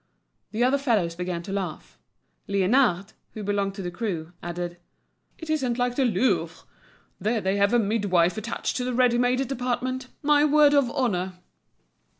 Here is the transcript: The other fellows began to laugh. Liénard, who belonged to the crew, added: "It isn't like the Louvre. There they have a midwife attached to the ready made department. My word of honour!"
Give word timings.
The 0.49 0.63
other 0.63 0.79
fellows 0.79 1.15
began 1.15 1.43
to 1.43 1.51
laugh. 1.53 1.99
Liénard, 2.49 3.13
who 3.35 3.43
belonged 3.43 3.75
to 3.75 3.83
the 3.83 3.91
crew, 3.91 4.33
added: 4.41 4.79
"It 5.37 5.47
isn't 5.47 5.77
like 5.77 5.95
the 5.95 6.05
Louvre. 6.05 6.63
There 7.19 7.39
they 7.39 7.57
have 7.57 7.71
a 7.71 7.77
midwife 7.77 8.35
attached 8.35 8.77
to 8.77 8.83
the 8.83 8.95
ready 8.95 9.19
made 9.19 9.47
department. 9.47 10.07
My 10.23 10.43
word 10.43 10.73
of 10.73 10.89
honour!" 10.89 11.33